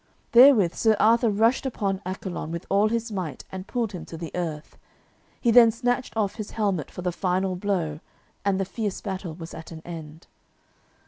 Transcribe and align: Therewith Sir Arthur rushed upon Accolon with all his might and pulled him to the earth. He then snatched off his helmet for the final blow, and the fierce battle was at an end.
Therewith 0.31 0.73
Sir 0.73 0.95
Arthur 0.99 1.29
rushed 1.29 1.63
upon 1.63 2.01
Accolon 2.07 2.49
with 2.49 2.65
all 2.71 2.89
his 2.89 3.11
might 3.11 3.45
and 3.51 3.67
pulled 3.67 3.91
him 3.91 4.03
to 4.05 4.17
the 4.17 4.31
earth. 4.33 4.75
He 5.39 5.51
then 5.51 5.69
snatched 5.69 6.17
off 6.17 6.37
his 6.37 6.49
helmet 6.49 6.89
for 6.89 7.03
the 7.03 7.11
final 7.11 7.55
blow, 7.55 7.99
and 8.43 8.59
the 8.59 8.65
fierce 8.65 8.99
battle 8.99 9.35
was 9.35 9.53
at 9.53 9.71
an 9.71 9.83
end. 9.85 10.25